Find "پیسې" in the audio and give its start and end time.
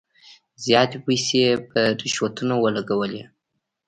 1.05-1.43